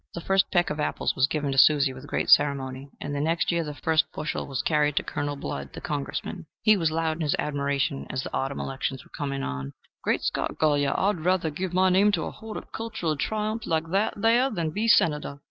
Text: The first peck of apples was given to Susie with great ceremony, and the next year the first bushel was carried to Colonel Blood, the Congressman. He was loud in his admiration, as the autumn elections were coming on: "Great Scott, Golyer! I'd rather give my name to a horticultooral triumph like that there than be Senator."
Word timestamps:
The 0.15 0.21
first 0.21 0.49
peck 0.51 0.71
of 0.71 0.79
apples 0.79 1.15
was 1.15 1.27
given 1.27 1.51
to 1.51 1.59
Susie 1.59 1.93
with 1.93 2.07
great 2.07 2.27
ceremony, 2.27 2.89
and 2.99 3.13
the 3.13 3.21
next 3.21 3.51
year 3.51 3.63
the 3.63 3.75
first 3.75 4.11
bushel 4.11 4.47
was 4.47 4.63
carried 4.63 4.95
to 4.95 5.03
Colonel 5.03 5.35
Blood, 5.35 5.73
the 5.73 5.79
Congressman. 5.79 6.47
He 6.63 6.75
was 6.75 6.89
loud 6.89 7.17
in 7.17 7.21
his 7.21 7.35
admiration, 7.37 8.07
as 8.09 8.23
the 8.23 8.33
autumn 8.33 8.59
elections 8.59 9.03
were 9.03 9.11
coming 9.15 9.43
on: 9.43 9.73
"Great 10.03 10.23
Scott, 10.23 10.57
Golyer! 10.57 10.97
I'd 10.97 11.19
rather 11.19 11.51
give 11.51 11.71
my 11.71 11.89
name 11.91 12.11
to 12.13 12.23
a 12.25 12.33
horticultooral 12.33 13.19
triumph 13.19 13.67
like 13.67 13.91
that 13.91 14.15
there 14.19 14.49
than 14.49 14.71
be 14.71 14.87
Senator." 14.87 15.37